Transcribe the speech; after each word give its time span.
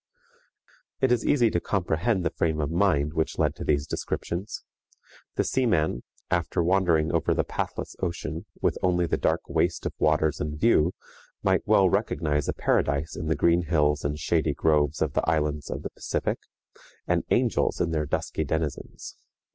It 0.99 1.11
is 1.11 1.27
easy 1.27 1.51
to 1.51 1.59
comprehend 1.59 2.25
the 2.25 2.31
frame 2.31 2.59
of 2.59 2.71
mind 2.71 3.13
which 3.13 3.37
led 3.37 3.53
to 3.53 3.63
these 3.63 3.85
descriptions. 3.85 4.63
The 5.35 5.43
seaman, 5.43 6.01
after 6.31 6.63
wandering 6.63 7.11
over 7.11 7.35
the 7.35 7.43
pathless 7.43 7.95
ocean, 7.99 8.47
with 8.63 8.79
only 8.81 9.05
the 9.05 9.17
dark 9.19 9.41
waste 9.47 9.85
of 9.85 9.93
waters 9.99 10.41
in 10.41 10.57
view, 10.57 10.93
might 11.43 11.67
well 11.67 11.87
recognize 11.87 12.47
a 12.47 12.53
paradise 12.53 13.15
in 13.15 13.27
the 13.27 13.35
green 13.35 13.65
hills 13.67 14.03
and 14.03 14.17
shady 14.17 14.55
groves 14.55 15.03
of 15.03 15.13
the 15.13 15.29
islands 15.29 15.69
of 15.69 15.83
the 15.83 15.91
Pacific, 15.91 16.39
and 17.05 17.23
angels 17.29 17.79
in 17.79 17.91
their 17.91 18.07
dusky 18.07 18.43
denizens. 18.43 19.17